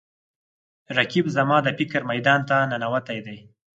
[0.97, 3.37] رقیب زما د فکر میدان ته ننوتی دی